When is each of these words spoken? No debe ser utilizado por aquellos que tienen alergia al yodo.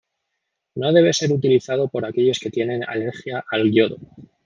No 0.73 0.93
debe 0.93 1.13
ser 1.13 1.31
utilizado 1.31 1.87
por 1.87 2.07
aquellos 2.07 2.39
que 2.39 2.49
tienen 2.49 2.83
alergia 2.89 3.45
al 3.51 3.71
yodo. 3.71 3.97